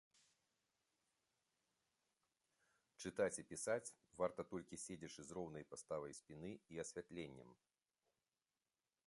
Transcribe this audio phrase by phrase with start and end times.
[3.05, 3.93] Чытаць і пісаць
[4.23, 7.49] варта толькі седзячы з роўнай паставай спіны і асвятленнем.